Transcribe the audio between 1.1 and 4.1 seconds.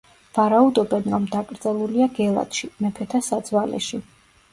რომ დაკრძალულია გელათში, მეფეთა საძვალეში.